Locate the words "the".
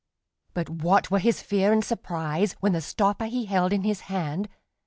2.73-2.81